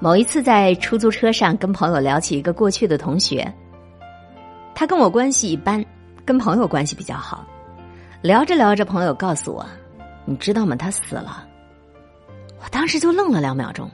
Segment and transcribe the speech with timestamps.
[0.00, 3.52] 某一次在出租车上跟朋友聊起一个过去的同学，
[4.72, 5.84] 他跟我关系一般，
[6.24, 7.44] 跟朋友关系比较好。
[8.22, 9.66] 聊着聊着，朋友告诉我
[10.24, 10.76] ：“你知道吗？
[10.76, 11.44] 他死了。”
[12.62, 13.90] 我当时就愣了两秒钟，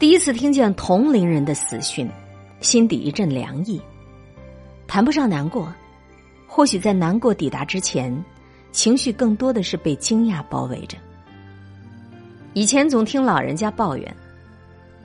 [0.00, 2.10] 第一次听见同龄人的死讯，
[2.60, 3.80] 心底一阵凉意。
[4.88, 5.72] 谈不上难过，
[6.48, 8.24] 或许在难过抵达之前，
[8.72, 10.98] 情绪更多的是被惊讶包围着。
[12.52, 14.16] 以前总听老人家抱怨。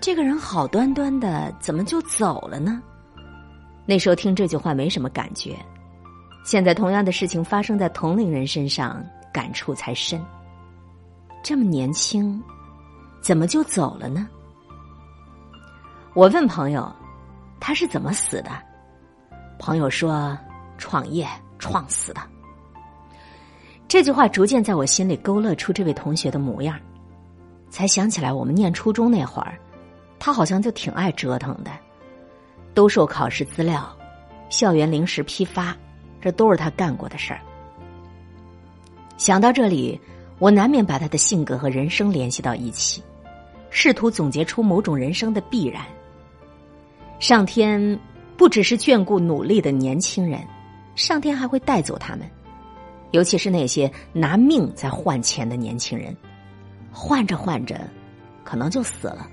[0.02, 2.82] 这个人好端端的，怎么就走了呢？
[3.86, 5.58] 那时候听这句话没什么感觉，
[6.46, 10.24] 现在同样的事情发生在同龄人身上，感触才深。
[11.44, 12.42] 这么年轻，
[13.22, 14.28] 怎么就走了呢？
[16.14, 16.90] 我问朋友，
[17.60, 18.52] 他是怎么死的？
[19.58, 20.38] 朋友说，
[20.78, 22.22] 创业创死的。
[23.88, 26.80] 这句话逐渐在我心里勾勒出这位同学的模样，
[27.70, 29.60] 才想起来我们念初中那会儿。
[30.20, 31.72] 他好像就挺爱折腾的，
[32.74, 33.90] 兜售考试资料、
[34.50, 35.76] 校园零食批发，
[36.22, 37.40] 这都是他干过的事儿。
[39.18, 40.00] 想到这里，
[40.38, 43.02] 我难免把他的性格和人生联系到一起，
[43.70, 45.84] 试图总结出某种人生的必然。
[47.20, 48.00] 上天
[48.38, 50.42] 不只是眷顾努力的年轻人，
[50.96, 52.30] 上天还会带走他们，
[53.12, 56.16] 尤其是那些拿命在换钱的年轻人，
[56.92, 57.80] 换着换着，
[58.44, 59.28] 可能就死了。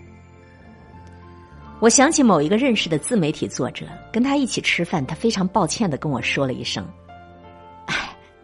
[1.79, 6.87] 我想起某一个认识的自媒体作者，跟他一起吃饭，他非常抱歉的跟我说了一声
[7.87, 7.95] ：“哎，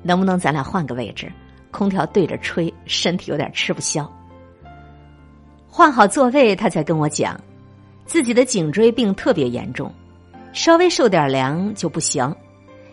[0.02, 1.32] 能不能咱俩换个位置？
[1.70, 4.10] 空调对着吹，身体有点吃不消。”
[5.66, 7.40] 换好座位，他才跟我讲，
[8.04, 9.90] 自己的颈椎病特别严重，
[10.52, 12.36] 稍微受点凉就不行，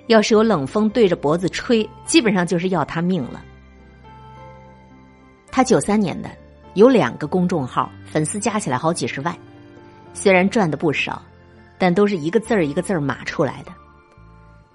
[0.07, 3.43] 要是有冷风对着脖子吹，基本上就是要他命了。
[5.51, 6.29] 他九三年的，
[6.75, 9.37] 有两个公众号，粉丝加起来好几十万。
[10.21, 11.21] 虽然赚的不少，
[11.77, 13.71] 但都是一个字儿一个字儿码出来的。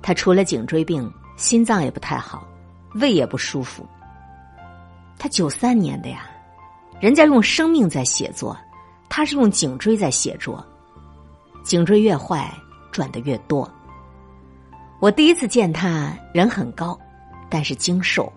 [0.00, 2.48] 他除了颈椎病，心脏也不太好，
[2.94, 3.86] 胃也不舒服。
[5.18, 6.22] 他九三年的呀，
[6.98, 8.56] 人家用生命在写作，
[9.10, 10.64] 他是用颈椎在写作。
[11.62, 12.50] 颈椎越坏，
[12.90, 13.70] 赚的越多。
[14.98, 16.98] 我第一次见他，人很高，
[17.50, 18.32] 但是精瘦，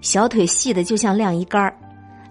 [0.00, 1.76] 小腿细的就像晾衣杆儿，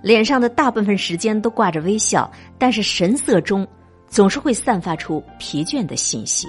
[0.02, 2.28] 脸上的大部分时间都挂着微笑，
[2.58, 3.68] 但是神色中。
[4.08, 6.48] 总是会散发出疲倦的信息。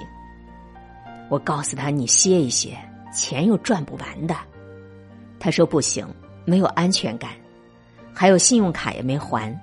[1.29, 2.77] 我告诉他：“你歇一歇，
[3.13, 4.35] 钱又赚不完的。”
[5.39, 6.07] 他说：“不行，
[6.45, 7.31] 没有安全感，
[8.13, 9.55] 还有信用卡也没还，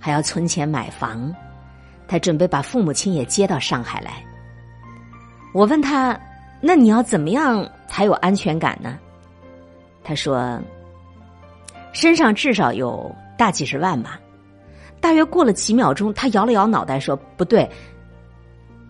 [0.00, 1.32] 还要存钱买房。
[2.08, 4.24] 他准备把父母亲也接到上海来。”
[5.54, 6.18] 我问他
[6.60, 8.98] ：“那你要怎么样才有安全感呢？”
[10.02, 10.60] 他说
[11.92, 14.18] ：“身上至少有大几十万吧。”
[15.02, 17.68] 大约过了几秒钟，他摇了摇脑袋说：“不对，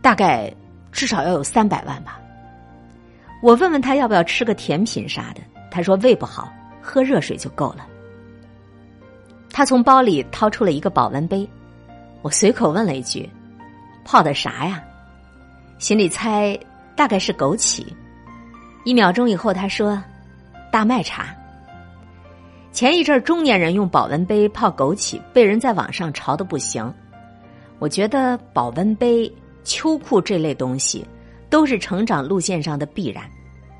[0.02, 0.54] 大概
[0.92, 2.20] 至少要有三百万吧。”
[3.42, 5.40] 我问问他要不要吃个甜品啥的，
[5.70, 7.86] 他说胃不好，喝热水就够了。
[9.50, 11.48] 他从包里掏出了一个保温杯，
[12.20, 13.28] 我随口问了一句
[14.04, 14.84] ：“泡的啥呀？”
[15.80, 16.56] 心里猜
[16.94, 17.84] 大概是枸杞。
[18.84, 20.00] 一秒钟以后，他说
[20.70, 21.34] ：“大麦茶。”
[22.72, 26.92] 前一阵中年人用保温杯泡枸杞，被人在网上嘲的不行。
[27.78, 29.30] 我觉得保温杯、
[29.62, 31.06] 秋裤这类东西
[31.50, 33.24] 都是成长路线上的必然，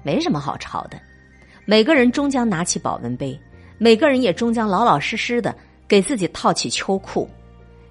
[0.03, 1.01] 没什么好嘲的。
[1.65, 3.39] 每个人终将拿起保温杯，
[3.79, 5.57] 每个人也终将老老实实的
[5.89, 7.29] 给自己套起秋裤。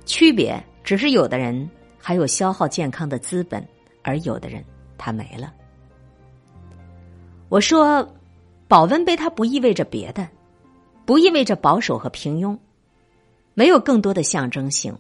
[0.06, 3.66] 区别只是有的人还有消耗健康的资本，
[4.04, 4.64] 而有的人
[5.00, 5.52] 他没了。
[7.50, 8.08] 我说，
[8.68, 10.28] 保温杯它不意味着别的。
[11.12, 12.58] 不意味着保守和平庸，
[13.54, 14.98] 没有更多的象征性，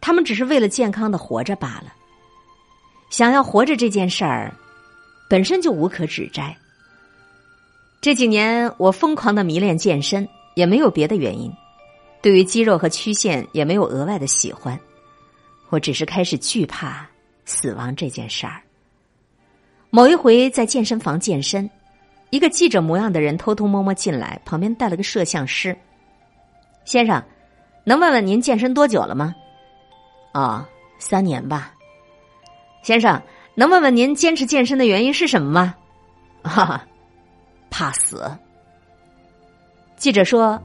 [0.00, 1.92] 他们只是为了健康的活着罢了。
[3.10, 4.50] 想要活着这件事儿，
[5.28, 6.56] 本身就无可指摘。
[8.00, 11.52] 这几年我疯狂的迷恋健身，也没有别的原因，
[12.22, 14.80] 对于肌肉和曲线也没有额外的喜欢，
[15.68, 17.06] 我只是开始惧怕
[17.44, 18.62] 死亡这件事儿。
[19.90, 21.68] 某一回在健身房健身。
[22.32, 25.76] 一个记者模样的人偷偷摸摸进来，旁边带了个摄像师。
[26.86, 27.22] 先生，
[27.84, 29.34] 能问问您健身多久了吗？
[30.32, 30.66] 啊，
[30.98, 31.74] 三年吧。
[32.82, 33.20] 先生，
[33.54, 35.74] 能问问您坚持健身的原因是什么吗？
[36.42, 36.86] 哈哈，
[37.68, 38.24] 怕死。
[39.96, 40.58] 记者说：“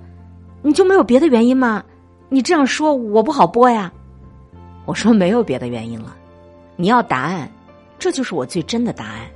[0.64, 1.84] 你就没有别的原因吗？
[2.30, 3.92] 你这样说我不好播呀。”
[4.88, 6.16] 我说：“没有别的原因了。
[6.78, 7.52] 你要答案，
[8.00, 9.30] 这就是我最真的答案。”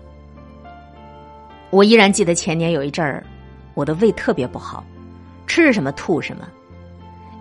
[1.72, 3.26] 我依然记得前年有一阵儿，
[3.74, 4.84] 我的胃特别不好，
[5.48, 6.48] 吃什么吐什么。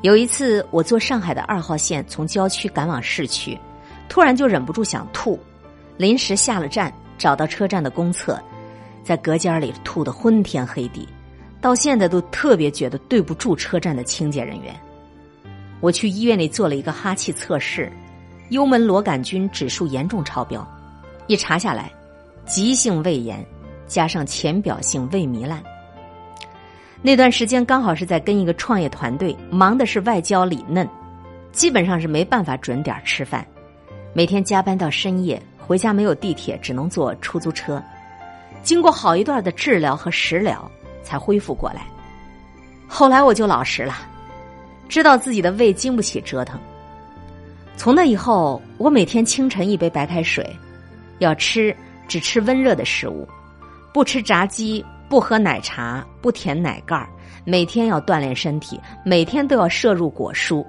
[0.03, 3.59] 有一次，我坐上海的二号线从郊区赶往市区，
[4.09, 5.39] 突然就忍不住想吐，
[5.97, 8.41] 临时下了站，找到车站的公厕，
[9.03, 11.07] 在隔间里吐得昏天黑地，
[11.61, 14.75] 到现在都特别觉得对不住车站的清洁人员。
[15.81, 17.93] 我去医院里做了一个哈气测试，
[18.51, 20.67] 幽门螺杆菌指数严重超标，
[21.27, 21.91] 一查下来，
[22.47, 23.45] 急性胃炎
[23.91, 25.61] 加上浅表性胃糜烂。
[27.03, 30.89] 那段时间刚好是在跟一个创业团队忙的是外焦里嫩，
[31.51, 33.45] 基本上是没办法准点吃饭，
[34.13, 37.83] 每天加班到深夜，回家没有地铁，只能坐出租车。
[38.63, 40.71] 经过好一段的治疗和食疗，
[41.03, 41.83] 才恢复过来。
[42.87, 43.95] 后来我就老实了，
[44.89, 46.61] 知道自己的胃经不起折腾。
[47.77, 50.49] 从那以后，我每天清晨一杯白开水，
[51.19, 51.75] 要吃
[52.07, 53.27] 只吃温热的食物，
[53.93, 54.85] 不吃炸鸡。
[55.09, 57.09] 不喝奶茶，不舔奶盖儿，
[57.45, 60.65] 每天要锻炼身体，每天都要摄入果蔬。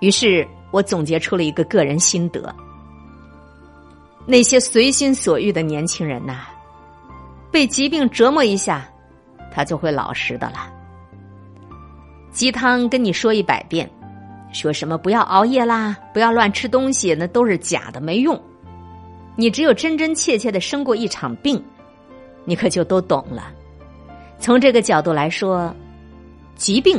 [0.00, 2.50] 于是我总结出了一个个人心得：
[4.24, 6.46] 那些随心所欲的年轻人呐，
[7.52, 8.88] 被疾病折磨一下，
[9.52, 10.72] 他就会老实的了。
[12.32, 13.86] 鸡汤跟你说一百遍，
[14.50, 18.40] 说什么不要熬夜啦，不要乱吃东西，那都是假的，没用。
[19.36, 21.62] 你只有真真切切的生过一场病，
[22.48, 23.52] 你可就都懂了。
[24.38, 25.70] 从这个角度来说，
[26.56, 26.98] 疾病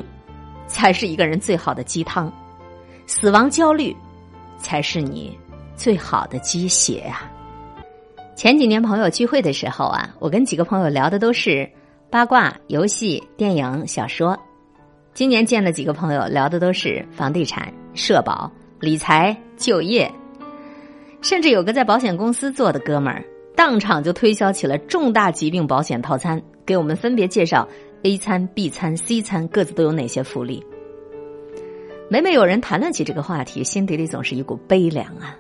[0.68, 2.32] 才是一个人最好的鸡汤，
[3.08, 3.96] 死亡焦虑
[4.60, 5.36] 才是你
[5.76, 7.32] 最好的鸡血啊！
[8.36, 11.68] 前几年朋友聚会的时候啊，我跟几个朋友聊的都是
[12.12, 14.38] 八卦、游戏、电影、小说；
[15.16, 20.12] 今年见了几个朋友，聊的都是房地产、社保、理财、就业，
[21.24, 23.26] 甚至有个在保险公司做的哥们儿，
[23.60, 26.42] 当场就推销起了重大疾病保险套餐。
[26.66, 27.68] 给我们分别介绍
[28.04, 30.64] A 餐、B 餐、C 餐各自都有哪些福利。
[32.10, 35.38] 每每有人谈论起这个话题，心底里总是一股悲凉啊，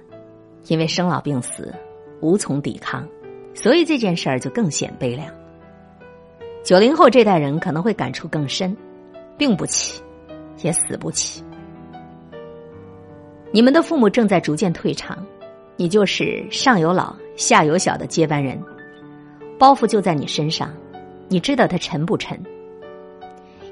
[0.68, 1.74] 因为生老病死
[2.19, 3.07] 无从抵抗，
[3.54, 5.33] 所以这件事儿就更显悲凉。
[6.62, 8.75] 九零后这代人可能会感触更深，
[9.38, 10.04] 病不起，
[10.62, 11.42] 也死不起。
[13.54, 15.25] 你们的父母正在逐渐退场，
[15.79, 18.61] 你就是上有老下有小的接班人，
[19.57, 20.69] 包袱就在你身上。
[21.29, 22.37] 你知道它沉不沉？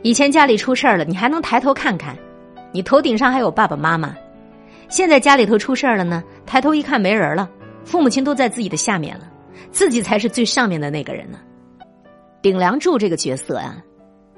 [0.04, 2.18] 以前家里出事儿了，你还能抬头看看，
[2.72, 4.16] 你头顶上还有爸爸妈妈。
[4.88, 7.50] 现在家里头出事儿了呢，抬头一看没人了，
[7.84, 9.30] 父母亲都在自己的下面了，
[9.70, 11.38] 自己才是最上面的那个人呢。
[12.42, 13.84] 顶梁柱这个角色啊，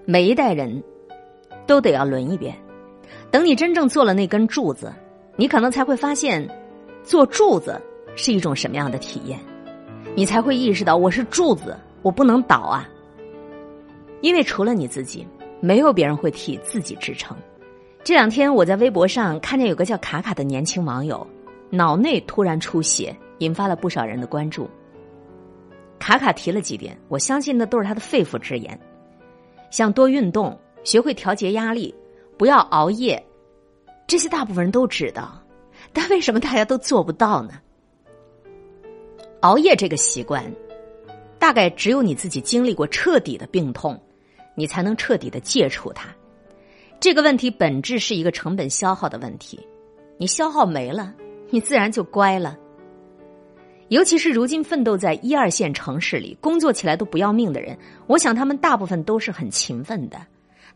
[0.06, 0.84] 每一代人
[1.68, 2.56] 都得要轮一遍。
[3.30, 4.92] 等你真正做了那根柱子，
[5.36, 6.50] 你可能才会发现，
[7.04, 7.80] 做柱子
[8.16, 9.40] 是一种什么样的体验，
[10.16, 12.88] 你才会意识到我是柱子，我不能倒啊。
[14.22, 15.26] 因为除了你自己，
[15.62, 17.36] 没有别人会替自己支撑。
[18.04, 21.26] 这两天我在微博上看见有个叫卡卡的年轻网友，
[21.70, 24.70] 脑内突然出血，引发了不少人的关注。
[26.00, 28.80] 卡卡提了几点，我相信那都是他的肺腑之言，
[29.70, 31.94] 像多运动、学会调节压力、
[32.38, 33.22] 不要熬夜，
[34.08, 35.39] 这些大部分人都知道，
[35.94, 37.54] 但为什么大家都做不到呢？
[39.42, 40.44] 熬夜这个习惯，
[41.38, 44.00] 大概只有你自己经历过彻底的病痛。
[44.56, 46.10] 你才能彻底的戒除它。
[47.00, 49.58] 这个问题本质是一个成本消耗的问题，
[50.18, 51.16] 你消耗没了，
[51.50, 52.58] 你自然就乖了。
[53.88, 60.20] 尤其是如今奋斗在一二线城市里，工作起来都不要命的人，我想他们大部分都是很勤奋的，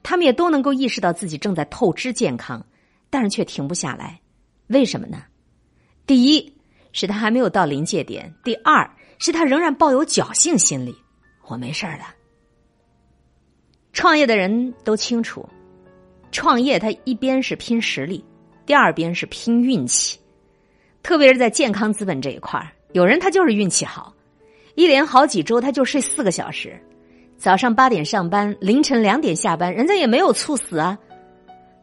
[0.01, 2.65] 他们也都能够意识到自己正在透支健康，
[3.09, 4.17] 但是却停不下来。
[4.73, 5.23] 为什么呢？
[6.05, 6.53] 第一
[6.91, 8.89] 是他还没有到临界点，第二
[9.19, 10.93] 是他仍然抱有侥幸心理，
[11.47, 12.03] 我没事儿的。
[13.93, 15.47] 创业的人都清楚，
[16.31, 18.25] 创业他一边是拼实力，
[18.65, 20.19] 第二边是拼运气。
[21.03, 22.59] 特别是在健康资本这一块，
[22.93, 24.11] 有人他就是运气好，
[24.75, 26.81] 一连好几周他就睡四个小时，
[27.37, 30.97] 早上八点上班，凌晨两点下班，人家也没有猝死啊，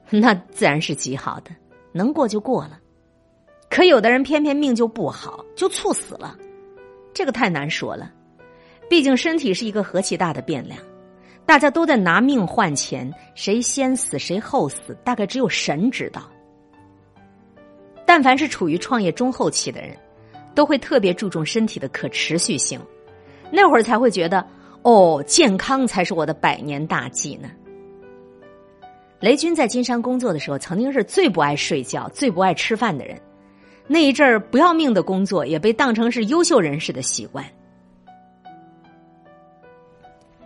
[0.09, 1.51] 那自然是极好的，
[1.93, 2.80] 能过就过了。
[3.71, 6.37] 可有的人偏偏命就不好，就猝死了，
[7.15, 8.13] 这个太难说了。
[8.89, 10.79] 毕竟身体是一个何其大的变量。
[11.47, 16.31] 大家都在拿命换钱，谁先死谁后死，大概只有神知道。
[18.05, 19.97] 但凡是处于创业中后期的人，
[20.55, 22.81] 都会特别注重身体的可持续性，
[23.51, 24.45] 那会儿才会觉得
[24.83, 27.49] 哦，健康才是我的百年大计呢。
[29.21, 33.21] 雷军在金山工作的时候，曾经是最不爱睡觉、最不爱吃饭的人，
[33.93, 37.45] 那一阵儿不要命的工作，也被当成是优秀人士的习惯。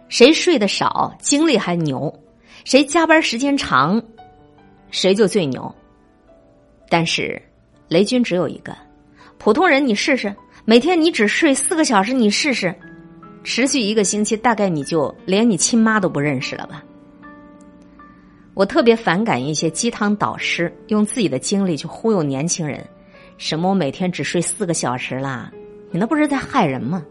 [0.09, 2.11] 谁睡得少，精力还牛；
[2.65, 4.03] 谁加班时间长，
[4.91, 5.75] 谁就最牛。
[6.89, 7.39] 但是，
[7.87, 8.75] 雷军只有一个，
[9.37, 10.35] 普通人你试试，
[10.65, 12.75] 每天你只睡四个小时，你试试，
[13.43, 16.83] 持续一个星期，大概你就连你亲妈都不认识了吧。
[18.55, 22.83] 我特别反感一些鸡汤导师用自己的经历去忽悠年轻人，
[23.37, 25.51] 什么我每天只睡四个小时啦，
[25.91, 27.05] 你那不是在害人吗？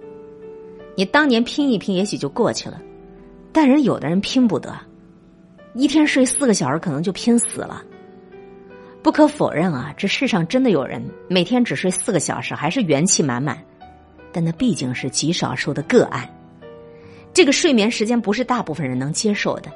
[0.95, 2.79] 你当年拼一拼，也许就过去了，
[3.51, 4.73] 但人有的人拼不得，
[5.73, 7.83] 一天睡四个小时可能就拼死了。
[9.01, 13.57] 不可否认啊，这世上真的有人每天只睡四个小时，还是元气满满，
[14.31, 16.29] 但那毕竟是极少数的个案。
[17.33, 19.71] 这个睡眠时间不是大部分人能接受的。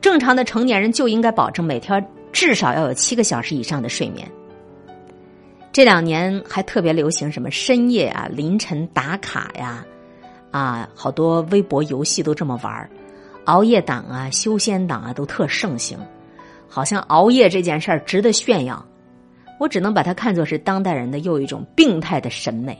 [0.00, 4.30] 正常的成年人就应该保证每天至少要有七个小时以上的睡眠。
[5.78, 9.86] 这两年还特别流行什么深夜啊、凌晨打卡呀，
[10.50, 12.90] 啊，好多微博游戏都这么玩儿
[13.44, 15.96] 熬夜党啊、修仙党啊都特盛行，
[16.68, 18.84] 好像熬夜这件事儿值得炫耀。
[19.60, 22.76] 我只能把它看作是当代人的又一种病态的审美。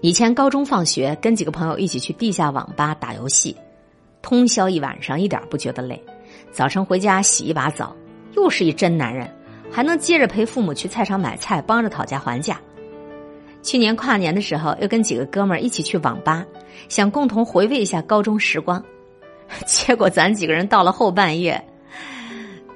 [0.00, 3.56] 以前高中放学跟几个朋友一起去地下网吧打游戏。
[4.20, 6.02] 通宵一晚上，一点不觉得累。
[6.50, 7.94] 早晨回家洗一把澡，
[8.34, 9.32] 又是一真男人，
[9.72, 12.60] 还能接着陪父母去菜场买菜，帮着讨价还价。
[13.62, 16.44] 去年跨年的时候，又跟几个哥们一起去网吧，
[16.88, 18.84] 想共同回味一下高中时光。
[19.66, 21.62] 结果咱几个人到了后半夜，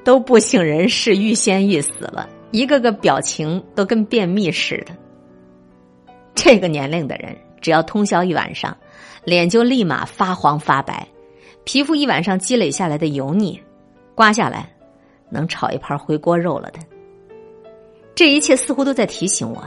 [0.05, 4.95] 都不省人事，欲仙欲死了，一个个表情都跟便秘似的。
[6.35, 8.77] 这个年龄的人，只要通宵一晚上，
[9.25, 11.07] 脸就立马发黄发白。
[11.65, 13.61] 皮肤一晚上积累下来的油腻，
[14.15, 14.71] 刮下来，
[15.31, 16.79] 能炒一盘回锅肉了的。
[18.15, 19.63] 这一切似乎都在提醒我，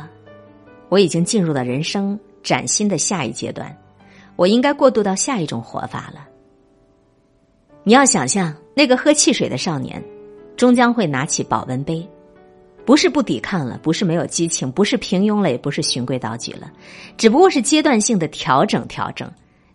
[0.89, 3.75] 我已经进入了人生崭新的下一阶段，
[4.35, 6.27] 我应该过渡到下一种活法了。
[7.83, 10.03] 你要想象那个喝汽水的少年，
[10.57, 12.07] 终将会拿起保温杯，
[12.85, 16.71] 不是不抵抗了，不是没有激情，不是平庸了，也不是循规蹈矩了，
[17.17, 19.31] 只不过是阶段性的调整调整。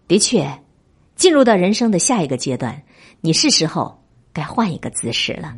[0.08, 0.46] 的确。
[1.16, 2.82] 进入到人生的下一个阶段，
[3.20, 3.96] 你是时候
[4.32, 5.54] 该换一个姿势了。